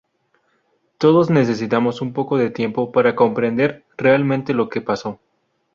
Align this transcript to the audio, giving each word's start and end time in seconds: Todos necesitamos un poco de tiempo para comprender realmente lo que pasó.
Todos 0.97 1.29
necesitamos 1.29 2.01
un 2.01 2.11
poco 2.11 2.39
de 2.39 2.49
tiempo 2.49 2.91
para 2.91 3.15
comprender 3.15 3.85
realmente 3.97 4.51
lo 4.51 4.67
que 4.67 4.81
pasó. 4.81 5.19